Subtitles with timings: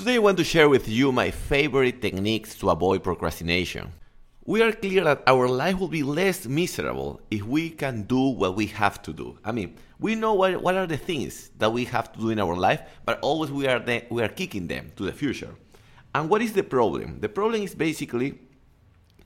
[0.00, 3.92] Today I want to share with you my favorite techniques to avoid procrastination.
[4.46, 8.56] We are clear that our life will be less miserable if we can do what
[8.56, 9.38] we have to do.
[9.44, 12.40] I mean, we know what, what are the things that we have to do in
[12.40, 15.54] our life, but always we are, the, we are kicking them to the future.
[16.14, 17.20] And what is the problem?
[17.20, 18.38] The problem is basically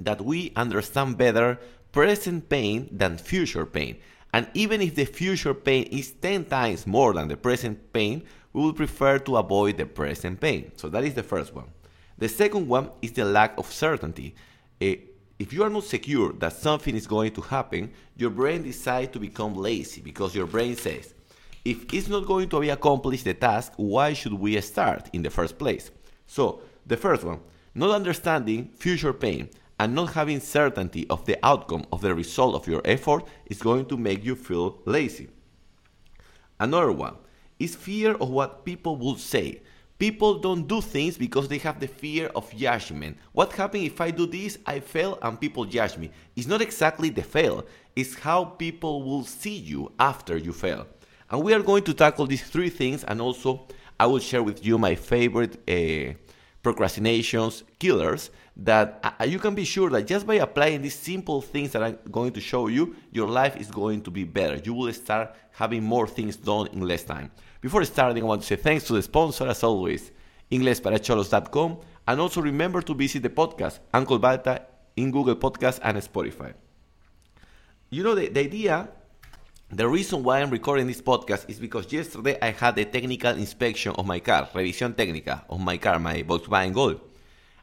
[0.01, 1.61] that we understand better
[1.93, 3.99] present pain than future pain.
[4.33, 8.25] And even if the future pain is 10 times more than the present pain,
[8.55, 10.73] we will prefer to avoid the present pain.
[10.77, 11.67] So that is the first one.
[12.17, 14.35] The second one is the lack of certainty.
[14.81, 14.95] Uh,
[15.39, 19.19] if you are not secure that something is going to happen, your brain decides to
[19.19, 21.13] become lazy because your brain says,
[21.65, 25.31] if it's not going to be accomplished the task, why should we start in the
[25.31, 25.91] first place?
[26.29, 27.41] So, the first one,
[27.75, 29.49] not understanding future pain
[29.81, 33.87] and not having certainty of the outcome of the result of your effort is going
[33.87, 35.29] to make you feel lazy.
[36.61, 37.17] Another one
[37.59, 39.63] is fear of what people will say.
[39.99, 43.17] People don't do things because they have the fear of judgment.
[43.33, 46.11] What happens if I do this, I fail, and people judge me?
[46.35, 50.87] It's not exactly the fail, it's how people will see you after you fail.
[51.31, 53.67] And we are going to tackle these three things, and also
[53.99, 56.19] I will share with you my favorite uh,
[56.65, 61.73] procrastinations killers that uh, you can be sure that just by applying these simple things
[61.73, 64.57] that I'm going to show you, your life is going to be better.
[64.65, 67.31] You will start having more things done in less time.
[67.61, 70.11] Before starting, I want to say thanks to the sponsor, as always,
[70.51, 74.63] inglesparacholos.com, and also remember to visit the podcast, Uncle Balta,
[74.97, 76.55] in Google Podcasts and Spotify.
[77.91, 78.89] You know, the, the idea
[79.77, 83.93] the reason why I'm recording this podcast is because yesterday I had a technical inspection
[83.97, 87.01] of my car, revisión técnica of my car, my Volkswagen Gol.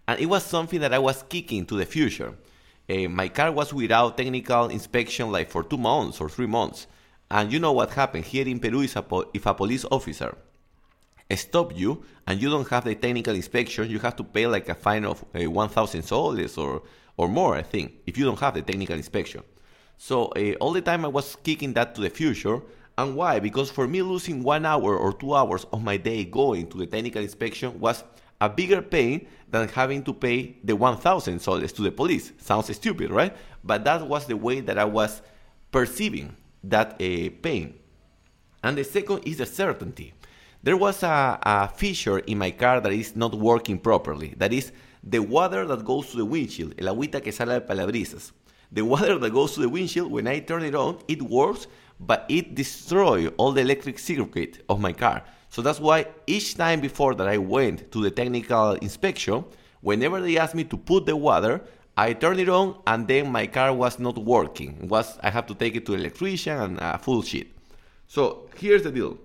[0.08, 2.34] And it was something that I was kicking to the future.
[2.90, 6.88] Uh, my car was without technical inspection like for two months or three months.
[7.30, 10.38] And you know what happened here in Peru is a if a police officer
[11.34, 14.76] stop you and you don't have the technical inspection, you have to pay like a
[14.76, 16.84] fine of uh, 1,000 soles or,
[17.16, 19.44] or more, I think, if you don't have the technical inspection.
[20.04, 22.60] So uh, all the time I was kicking that to the future.
[22.98, 23.40] And why?
[23.40, 26.88] Because for me, losing one hour or two hours of my day going to the
[26.88, 28.04] technical inspection was
[28.42, 32.34] a bigger pain than having to pay the 1,000 soles to the police.
[32.40, 33.38] Sounds stupid, right?
[33.64, 35.22] But that was the way that I was
[35.72, 37.76] perceiving that uh, pain.
[38.64, 40.16] And the second is the certainty.
[40.64, 44.34] There was a, a feature in my car that is not working properly.
[44.38, 44.72] That is
[45.04, 48.32] the water that goes to the windshield, el agüita que sale del parabrisas
[48.72, 51.68] the water that goes to the windshield, when I turn it on, it works,
[52.00, 55.24] but it destroys all the electric circuit of my car.
[55.50, 59.44] So that's why each time before that I went to the technical inspection,
[59.82, 61.62] whenever they asked me to put the water,
[61.98, 64.80] I turned it on and then my car was not working.
[64.84, 67.48] It was I have to take it to electrician and a full shit.
[68.08, 69.18] So here's the deal.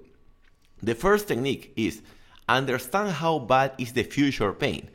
[0.82, 2.02] The first technique is
[2.48, 4.90] understand how bad is the future pain.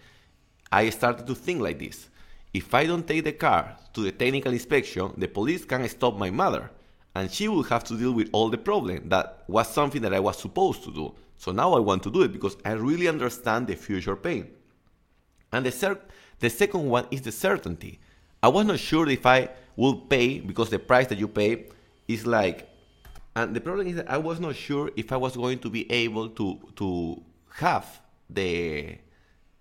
[0.72, 2.09] I started to think like this.
[2.53, 6.29] If I don't take the car to the technical inspection, the police can stop my
[6.29, 6.72] mother,
[7.16, 9.09] and she will have to deal with all the problem.
[9.09, 11.13] That was something that I was supposed to do.
[11.38, 14.47] So now I want to do it because I really understand the future pain.
[15.52, 16.02] And the, cer-
[16.40, 18.00] the second one is the certainty.
[18.44, 21.66] I was not sure if I would pay because the price that you pay
[22.08, 22.69] is like,
[23.35, 25.90] and the problem is that I was not sure if I was going to be
[25.91, 27.22] able to to
[27.56, 28.97] have the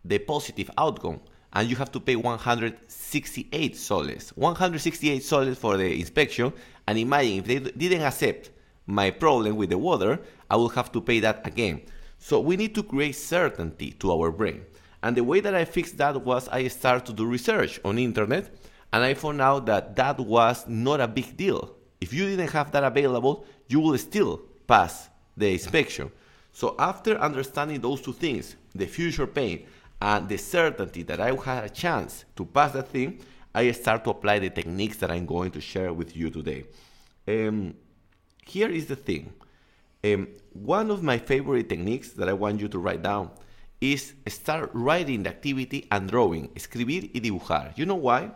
[0.04, 1.20] the positive outcome
[1.52, 4.30] and you have to pay 168 soles.
[4.36, 6.52] 168 soles for the inspection,
[6.86, 8.50] and imagine if they didn't accept
[8.86, 11.82] my problem with the water, I will have to pay that again.
[12.18, 14.64] So we need to create certainty to our brain.
[15.02, 18.54] And the way that I fixed that was I started to do research on internet,
[18.92, 21.74] and I found out that that was not a big deal.
[22.00, 26.10] If you didn't have that available, you will still pass the inspection.
[26.52, 29.66] So after understanding those two things, the future pain
[30.00, 33.20] and the certainty that I had a chance to pass that thing,
[33.54, 36.64] I start to apply the techniques that I'm going to share with you today.
[37.28, 37.74] Um,
[38.46, 39.32] here is the thing.
[40.02, 43.30] Um, one of my favorite techniques that I want you to write down
[43.80, 47.76] is start writing the activity and drawing, escribir y dibujar.
[47.76, 48.30] You know why?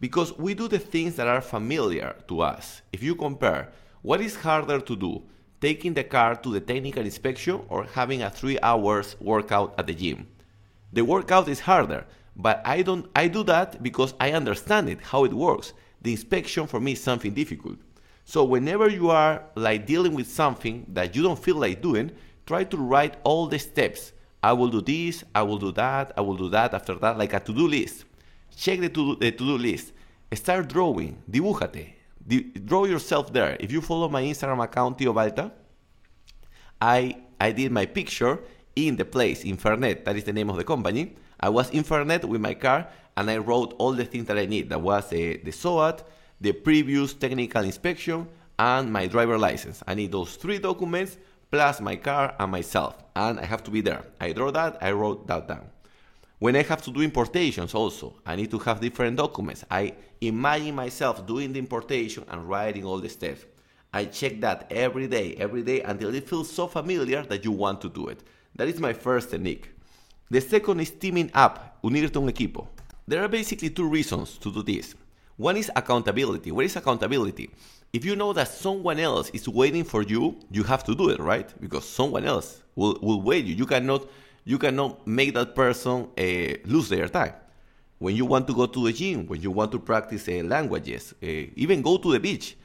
[0.00, 2.82] Because we do the things that are familiar to us.
[2.92, 5.22] If you compare, what is harder to do?
[5.60, 9.94] Taking the car to the technical inspection or having a three hours workout at the
[9.94, 10.26] gym?
[10.92, 12.06] The workout is harder,
[12.36, 15.72] but I don't I do that because I understand it, how it works.
[16.02, 17.78] The inspection for me is something difficult.
[18.24, 22.10] So whenever you are like dealing with something that you don't feel like doing,
[22.44, 24.12] try to write all the steps.
[24.42, 27.32] I will do this, I will do that, I will do that after that, like
[27.32, 28.04] a to-do list.
[28.56, 29.92] Check the to-do, the to-do list.
[30.34, 31.22] Start drawing.
[31.30, 31.94] Dibújate.
[32.64, 33.56] draw yourself there.
[33.60, 35.52] If you follow my Instagram account, Tio Balta,
[36.80, 38.40] I, I did my picture
[38.76, 41.16] in the place, Infernet, that is the name of the company.
[41.40, 42.86] I was in Fernet with my car
[43.16, 44.68] and I wrote all the things that I need.
[44.68, 46.02] That was uh, the SOAT,
[46.40, 48.28] the previous technical inspection,
[48.58, 49.82] and my driver license.
[49.86, 51.16] I need those three documents
[51.50, 54.04] plus my car and myself, and I have to be there.
[54.20, 55.70] I draw that, I wrote that down.
[56.38, 59.64] When I have to do importations also, I need to have different documents.
[59.70, 63.44] I imagine myself doing the importation and writing all the steps.
[63.92, 67.80] I check that every day, every day until it feels so familiar that you want
[67.82, 68.22] to do it.
[68.56, 69.70] That is my first technique.
[70.30, 72.66] The second is teaming up, unirte a un equipo.
[73.06, 74.94] There are basically two reasons to do this.
[75.36, 76.50] One is accountability.
[76.50, 77.50] What is accountability?
[77.92, 81.20] If you know that someone else is waiting for you, you have to do it,
[81.20, 81.48] right?
[81.60, 83.54] Because someone else will, will wait you.
[83.54, 84.06] You cannot
[84.44, 86.22] you cannot make that person uh,
[86.64, 87.34] lose their time.
[87.98, 91.12] When you want to go to the gym, when you want to practice uh, languages,
[91.22, 91.26] uh,
[91.56, 92.56] even go to the beach.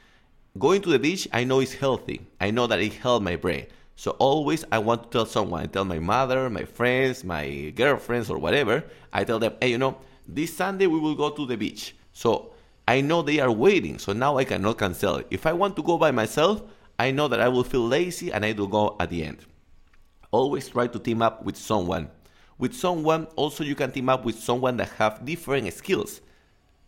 [0.58, 2.20] Going to the beach, I know is healthy.
[2.40, 3.66] I know that it helps my brain.
[3.96, 8.30] So always I want to tell someone, I tell my mother, my friends, my girlfriends,
[8.30, 8.84] or whatever.
[9.12, 11.94] I tell them, hey, you know, this Sunday we will go to the beach.
[12.12, 12.52] So
[12.86, 15.26] I know they are waiting, so now I cannot cancel it.
[15.30, 16.62] If I want to go by myself,
[16.98, 19.38] I know that I will feel lazy and I will go at the end.
[20.30, 22.10] Always try to team up with someone.
[22.58, 26.20] With someone, also you can team up with someone that have different skills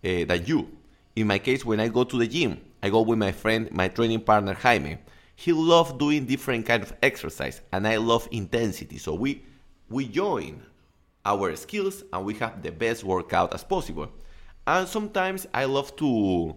[0.05, 0.69] uh, than you.
[1.17, 3.89] In my case, when I go to the gym, I go with my friend, my
[3.89, 4.99] training partner Jaime.
[5.37, 8.99] He loves doing different kind of exercise, and I love intensity.
[8.99, 9.43] So we
[9.89, 10.63] we join
[11.25, 14.11] our skills and we have the best workout as possible.
[14.67, 16.55] And sometimes I love to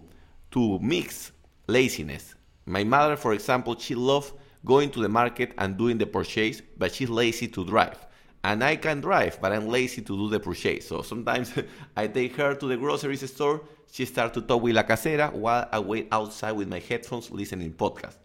[0.52, 1.32] to mix
[1.68, 2.36] laziness.
[2.66, 4.34] My mother, for example, she loves
[4.66, 8.06] going to the market and doing the purchase, but she's lazy to drive.
[8.44, 10.88] And I can drive, but I'm lazy to do the purchase.
[10.88, 11.54] So sometimes
[11.98, 13.62] I take her to the grocery store.
[13.92, 17.74] She starts to talk with La Casera while I wait outside with my headphones listening
[17.74, 18.16] podcast.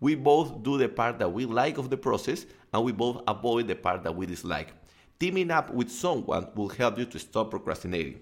[0.00, 3.68] We both do the part that we like of the process, and we both avoid
[3.68, 4.72] the part that we dislike.
[5.18, 8.20] Teaming up with someone will help you to stop procrastinating.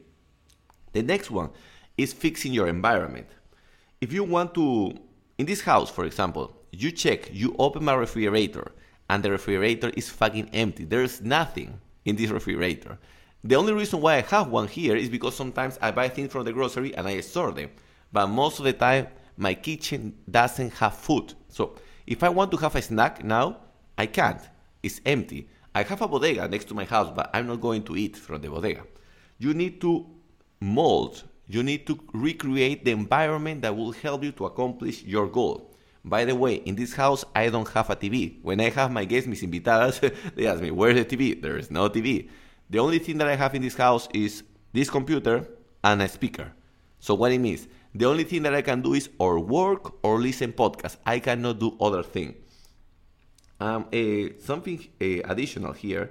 [0.92, 1.50] The next one
[1.96, 3.28] is fixing your environment.
[4.00, 4.94] If you want to,
[5.38, 8.72] in this house, for example, you check, you open my refrigerator,
[9.08, 10.84] and the refrigerator is fucking empty.
[10.84, 12.98] There's nothing in this refrigerator.
[13.44, 16.44] The only reason why I have one here is because sometimes I buy things from
[16.44, 17.70] the grocery and I store them.
[18.12, 21.34] But most of the time, my kitchen doesn't have food.
[21.48, 21.74] So
[22.06, 23.56] if I want to have a snack now,
[23.96, 24.40] I can't.
[24.82, 25.48] It's empty.
[25.74, 28.40] I have a bodega next to my house, but I'm not going to eat from
[28.40, 28.84] the bodega.
[29.38, 30.06] You need to
[30.60, 35.74] mold, you need to recreate the environment that will help you to accomplish your goal.
[36.04, 38.42] By the way, in this house, I don't have a TV.
[38.42, 40.00] When I have my guests, mis invitadas,
[40.34, 41.40] they ask me, where's the TV?
[41.40, 42.28] There is no TV.
[42.70, 44.42] The only thing that I have in this house is
[44.72, 45.46] this computer
[45.82, 46.52] and a speaker.
[47.00, 50.20] So what it means, the only thing that I can do is or work or
[50.20, 50.96] listen podcast.
[51.06, 52.34] I cannot do other thing.
[53.60, 56.10] Um, uh, something uh, additional here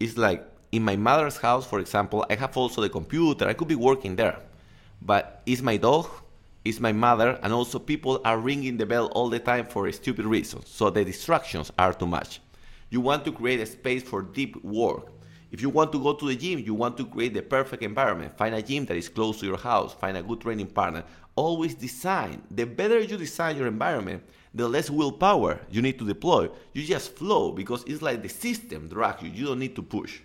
[0.00, 3.46] is like in my mother's house, for example, I have also the computer.
[3.46, 4.38] I could be working there,
[5.02, 6.08] but it's my dog,
[6.64, 10.24] it's my mother, and also people are ringing the bell all the time for stupid
[10.24, 10.68] reasons.
[10.68, 12.40] So the distractions are too much.
[12.90, 15.12] You want to create a space for deep work.
[15.50, 18.36] If you want to go to the gym, you want to create the perfect environment.
[18.36, 19.94] Find a gym that is close to your house.
[19.94, 21.04] Find a good training partner.
[21.36, 22.42] Always design.
[22.50, 24.22] The better you design your environment,
[24.54, 26.48] the less willpower you need to deploy.
[26.72, 29.30] You just flow because it's like the system drags you.
[29.30, 30.20] You don't need to push.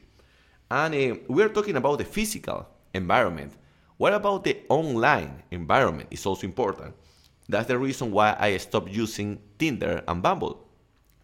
[0.69, 3.53] And uh, we're talking about the physical environment.
[3.97, 6.07] What about the online environment?
[6.09, 6.95] It's also important.
[7.47, 10.67] That's the reason why I stopped using Tinder and Bumble.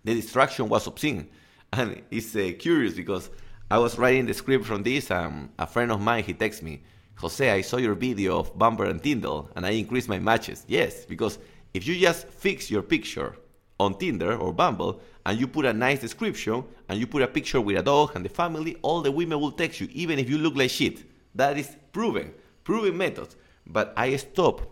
[0.03, 1.29] The distraction was obscene.
[1.73, 3.29] And it's uh, curious because
[3.69, 6.81] I was writing the script from this, and a friend of mine, he texts me,
[7.15, 10.63] Jose, I saw your video of Bumble and Tinder, and I increased my matches.
[10.67, 11.37] Yes, because
[11.73, 13.35] if you just fix your picture
[13.77, 17.59] on Tinder or Bumble and you put a nice description and you put a picture
[17.59, 20.37] with a dog and the family, all the women will text you, even if you
[20.37, 21.03] look like shit.
[21.35, 22.33] That is proven,
[22.63, 23.35] proven method.
[23.65, 24.63] But I stopped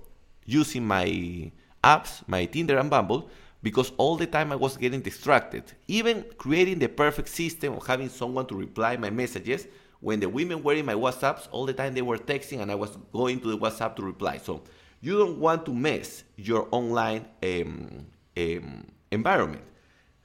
[0.46, 1.52] using my
[1.84, 3.30] apps, my Tinder and Bumble,
[3.66, 5.64] because all the time I was getting distracted.
[5.88, 9.68] Even creating the perfect system of having someone to reply my messages
[10.02, 12.76] when the women were in my WhatsApps, all the time they were texting and I
[12.76, 14.38] was going to the WhatsApp to reply.
[14.38, 14.62] So
[15.02, 18.06] you don't want to mess your online um,
[18.38, 19.64] um, environment.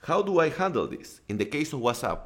[0.02, 1.22] How do I handle this?
[1.30, 2.20] In the case of WhatsApp,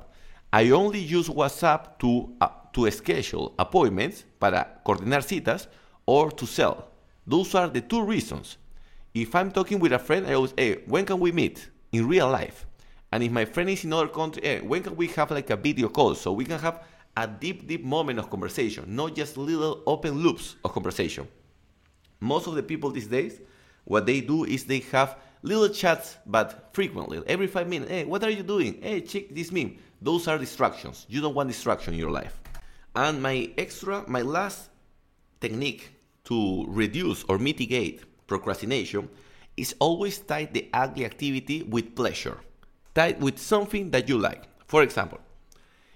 [0.53, 5.69] I only use WhatsApp to, uh, to schedule appointments para coordinar citas
[6.07, 6.89] or to sell.
[7.25, 8.57] Those are the two reasons.
[9.15, 12.29] If I'm talking with a friend, I always, hey, when can we meet in real
[12.29, 12.67] life?
[13.13, 15.57] And if my friend is in other country, hey, when can we have like a
[15.57, 16.83] video call so we can have
[17.17, 21.29] a deep, deep moment of conversation, not just little open loops of conversation.
[22.19, 23.41] Most of the people these days,
[23.85, 27.93] what they do is they have little chats, but frequently, every five minutes.
[27.93, 28.83] Hey, what are you doing?
[28.83, 29.77] Hey, check this meme.
[30.03, 31.07] Those are distractions.
[31.09, 32.41] You don't want distraction in your life.
[32.97, 34.71] And my extra, my last
[35.41, 35.93] technique
[36.25, 39.09] to reduce or mitigate procrastination
[39.57, 42.39] is always tie the ugly activity with pleasure.
[42.95, 44.45] Tie with something that you like.
[44.67, 45.21] For example,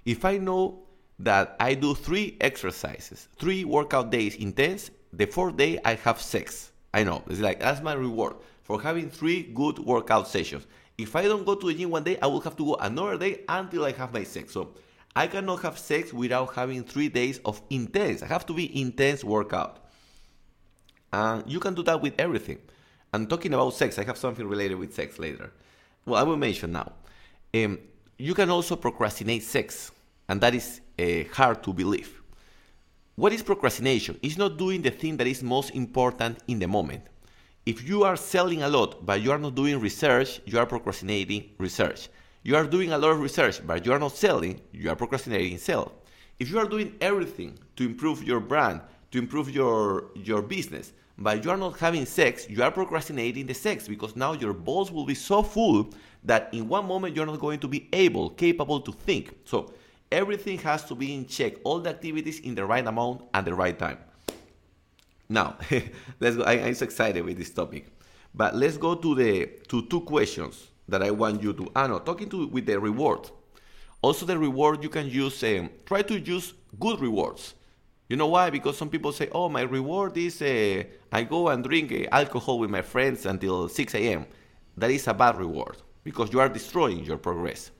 [0.04, 0.84] if I know
[1.18, 6.72] that I do three exercises, three workout days intense, the fourth day I have sex.
[6.94, 10.66] I know, it's like that's my reward for having three good workout sessions.
[10.96, 13.16] If I don't go to the gym one day, I will have to go another
[13.16, 14.52] day until I have my sex.
[14.52, 14.74] So
[15.14, 18.22] I cannot have sex without having three days of intense.
[18.22, 19.87] I have to be intense workout.
[21.12, 22.58] And you can do that with everything.
[23.12, 25.52] And talking about sex, I have something related with sex later.
[26.04, 26.92] Well, I will mention now.
[27.54, 27.78] Um,
[28.18, 29.92] you can also procrastinate sex,
[30.28, 32.20] and that is uh, hard to believe.
[33.14, 34.18] What is procrastination?
[34.22, 37.02] It's not doing the thing that is most important in the moment.
[37.66, 41.50] If you are selling a lot but you are not doing research, you are procrastinating
[41.58, 42.08] research.
[42.42, 45.58] You are doing a lot of research but you are not selling, you are procrastinating
[45.58, 45.92] sell.
[46.38, 51.44] If you are doing everything to improve your brand, to improve your, your business, but
[51.44, 55.04] you are not having sex, you are procrastinating the sex because now your balls will
[55.04, 55.90] be so full
[56.24, 59.36] that in one moment you're not going to be able, capable to think.
[59.44, 59.72] So
[60.12, 63.54] everything has to be in check, all the activities in the right amount at the
[63.54, 63.98] right time.
[65.28, 65.56] Now,
[66.20, 66.42] let's go.
[66.42, 67.86] I, am so excited with this topic,
[68.34, 71.70] but let's go to the to two questions that I want you to.
[71.76, 73.30] I know, talking to with the reward.
[74.00, 75.42] Also, the reward you can use.
[75.42, 77.54] Um, try to use good rewards.
[78.08, 78.50] You know why?
[78.50, 82.58] Because some people say, "Oh, my reward is uh, I go and drink uh, alcohol
[82.58, 84.26] with my friends until 6 a.m."
[84.76, 87.70] That is a bad reward because you are destroying your progress.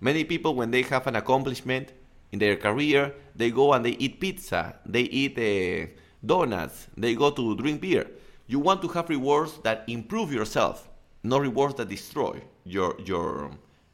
[0.00, 1.92] Many people, when they have an accomplishment
[2.32, 5.86] in their career, they go and they eat pizza, they eat uh,
[6.24, 8.06] donuts, they go to drink beer.
[8.48, 10.88] You want to have rewards that improve yourself,
[11.22, 13.50] not rewards that destroy your your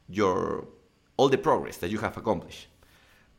[0.09, 0.67] your
[1.17, 2.67] all the progress that you have accomplished.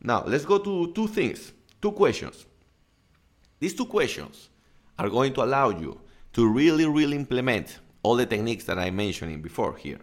[0.01, 1.51] Now, let's go to two things,
[1.85, 2.47] two questions.
[3.59, 4.49] These two questions
[4.97, 6.01] are going to allow you
[6.33, 9.99] to really, really implement all the techniques that I mentioned before here.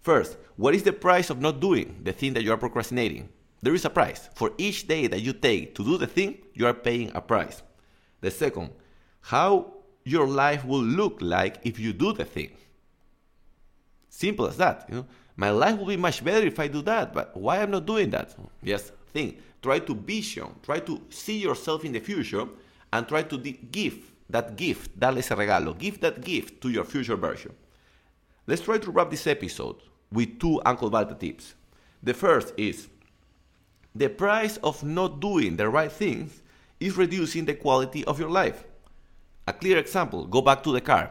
[0.00, 3.28] First, what is the price of not doing the thing that you are procrastinating?
[3.60, 4.30] There is a price.
[4.34, 7.62] For each day that you take to do the thing, you are paying a price.
[8.22, 8.70] The second,
[9.20, 9.74] how
[10.04, 12.52] your life will look like if you do the thing.
[14.08, 14.86] Simple as that.
[14.88, 17.70] You know, my life will be much better if I do that, but why I'm
[17.70, 18.34] not doing that?
[18.62, 19.38] Yes, think.
[19.62, 22.46] Try to vision, try to see yourself in the future,
[22.92, 27.16] and try to give that gift, darle ese regalo, give that gift to your future
[27.16, 27.52] version.
[28.46, 29.76] Let's try to wrap this episode
[30.10, 31.54] with two Uncle Balta tips.
[32.02, 32.88] The first is
[33.94, 36.42] the price of not doing the right things
[36.78, 38.64] is reducing the quality of your life.
[39.46, 41.10] A clear example go back to the car.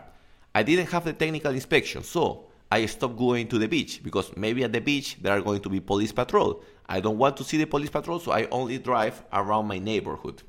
[0.56, 4.64] I didn't have the technical inspection, so I stop going to the beach because maybe
[4.64, 6.64] at the beach there are going to be police patrol.
[6.88, 10.44] I don't want to see the police patrol, so I only drive around my neighborhood.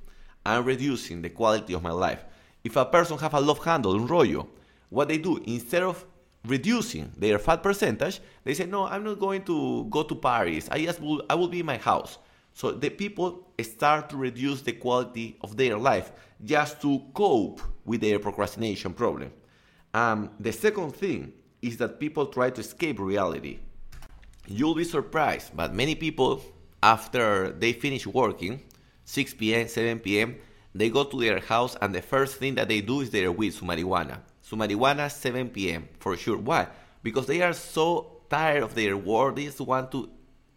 [0.44, 2.24] I'm reducing the quality of my life.
[2.62, 4.48] If a person have a love handle, un rollo,
[4.90, 6.04] what they do instead of
[6.46, 10.68] reducing their fat percentage, they say, no, I'm not going to go to Paris.
[10.70, 12.18] I just will, I will be in my house.
[12.52, 16.12] So the people start to reduce the quality of their life
[16.44, 19.32] just to cope with their procrastination problem.
[19.94, 23.58] Um, the second thing is that people try to escape reality.
[24.46, 26.42] You'll be surprised, but many people,
[26.82, 28.62] after they finish working,
[29.04, 30.36] 6 p.m., 7 p.m.,
[30.74, 33.52] they go to their house and the first thing that they do is they're weed,
[33.52, 34.18] su marijuana.
[34.40, 35.88] Su marijuana 7 p.m.
[35.98, 36.38] for sure.
[36.38, 36.68] Why?
[37.02, 40.08] Because they are so tired of their work, they just want to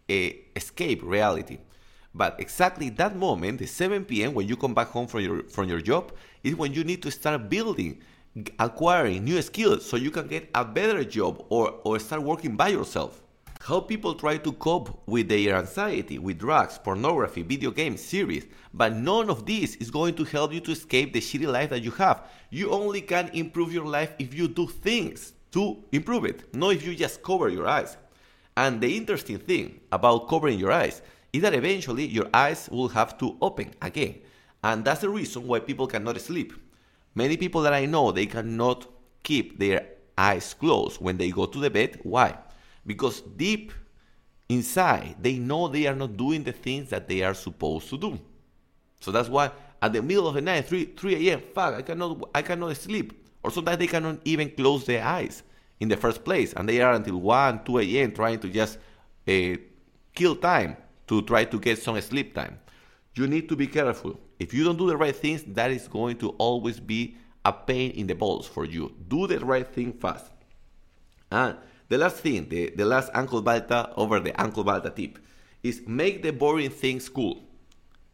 [0.08, 1.58] uh, escape reality.
[2.14, 4.34] But exactly that moment, the 7 p.m.
[4.34, 6.12] when you come back home from your from your job,
[6.44, 8.00] is when you need to start building,
[8.58, 12.68] acquiring new skills so you can get a better job or, or start working by
[12.68, 13.22] yourself.
[13.60, 18.92] How people try to cope with their anxiety with drugs, pornography, video games, series, but
[18.92, 21.90] none of this is going to help you to escape the shitty life that you
[21.92, 22.28] have.
[22.50, 26.84] You only can improve your life if you do things to improve it, not if
[26.84, 27.96] you just cover your eyes.
[28.56, 31.00] And the interesting thing about covering your eyes
[31.32, 34.16] is that eventually your eyes will have to open again.
[34.62, 36.52] And that's the reason why people cannot sleep.
[37.14, 38.86] Many people that I know, they cannot
[39.22, 42.00] keep their eyes closed when they go to the bed.
[42.02, 42.36] Why?
[42.86, 43.72] Because deep
[44.48, 48.18] inside, they know they are not doing the things that they are supposed to do.
[49.00, 52.30] So that's why at the middle of the night, 3, 3 a.m., fuck, I cannot,
[52.34, 53.26] I cannot sleep.
[53.42, 55.42] Or sometimes they cannot even close their eyes
[55.78, 56.54] in the first place.
[56.54, 58.12] And they are until 1, 2 a.m.
[58.12, 58.78] trying to just
[59.28, 59.56] uh,
[60.14, 62.58] kill time to try to get some sleep time.
[63.14, 64.18] You need to be careful.
[64.38, 67.92] If you don't do the right things, that is going to always be a pain
[67.92, 68.94] in the balls for you.
[69.08, 70.32] Do the right thing fast.
[71.30, 71.56] And
[71.88, 75.18] the last thing, the, the last Uncle Balta over the Uncle Balta tip,
[75.62, 77.42] is make the boring things cool.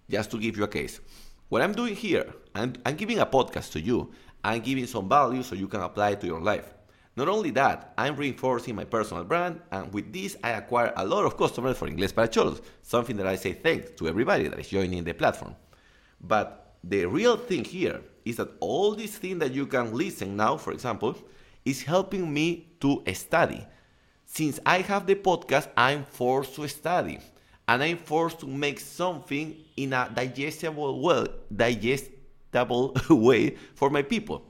[0.08, 1.00] Just to give you a case.
[1.48, 4.12] What I'm doing here, I'm, I'm giving a podcast to you.
[4.42, 6.74] I'm giving some value so you can apply it to your life.
[7.16, 11.24] Not only that, I'm reinforcing my personal brand, and with this, I acquire a lot
[11.24, 14.68] of customers for Inglés para Cholos, something that I say thanks to everybody that is
[14.68, 15.56] joining the platform.
[16.20, 20.56] But the real thing here is that all these things that you can listen now,
[20.56, 21.16] for example,
[21.64, 23.66] is helping me to study.
[24.24, 27.18] Since I have the podcast, I'm forced to study.
[27.66, 34.49] And I'm forced to make something in a digestible well, digestible way for my people.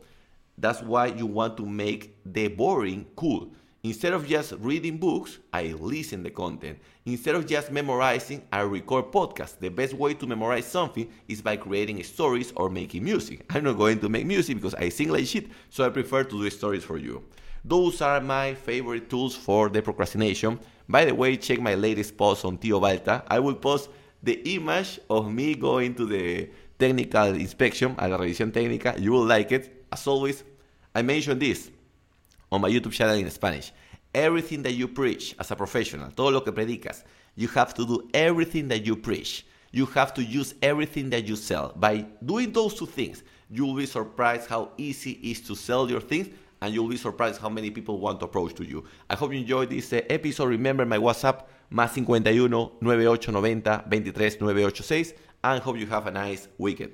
[0.60, 3.50] That's why you want to make the boring cool.
[3.82, 6.78] Instead of just reading books, I listen the content.
[7.06, 9.58] Instead of just memorizing, I record podcasts.
[9.58, 13.46] The best way to memorize something is by creating stories or making music.
[13.54, 16.42] I'm not going to make music because I sing like shit, so I prefer to
[16.42, 17.24] do stories for you.
[17.64, 20.60] Those are my favorite tools for the procrastination.
[20.86, 23.24] By the way, check my latest post on Tio Balta.
[23.28, 23.88] I will post
[24.22, 28.98] the image of me going to the technical inspection, a la revisión técnica.
[29.00, 29.79] You will like it.
[29.92, 30.44] As always,
[30.94, 31.70] I mentioned this
[32.50, 33.72] on my YouTube channel in Spanish.
[34.14, 37.04] Everything that you preach as a professional, todo lo que predicas,
[37.36, 39.46] you have to do everything that you preach.
[39.72, 41.72] You have to use everything that you sell.
[41.76, 45.88] By doing those two things, you will be surprised how easy it is to sell
[45.88, 46.28] your things
[46.60, 48.84] and you'll be surprised how many people want to approach to you.
[49.08, 50.46] I hope you enjoyed this uh, episode.
[50.46, 55.12] Remember my WhatsApp, más 51 9890 23 986
[55.44, 56.92] and hope you have a nice weekend.